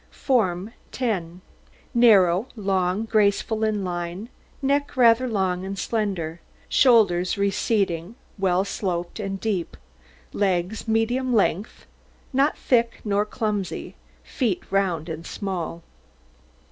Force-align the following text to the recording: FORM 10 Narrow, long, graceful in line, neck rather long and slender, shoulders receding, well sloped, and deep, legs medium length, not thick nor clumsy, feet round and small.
FORM 0.09 0.73
10 0.93 1.41
Narrow, 1.93 2.47
long, 2.55 3.05
graceful 3.05 3.63
in 3.63 3.83
line, 3.83 4.29
neck 4.59 4.97
rather 4.97 5.27
long 5.27 5.63
and 5.63 5.77
slender, 5.77 6.41
shoulders 6.67 7.37
receding, 7.37 8.15
well 8.39 8.65
sloped, 8.65 9.19
and 9.19 9.39
deep, 9.39 9.77
legs 10.33 10.87
medium 10.87 11.35
length, 11.35 11.85
not 12.33 12.57
thick 12.57 13.01
nor 13.05 13.27
clumsy, 13.27 13.95
feet 14.23 14.63
round 14.71 15.07
and 15.07 15.23
small. 15.27 15.83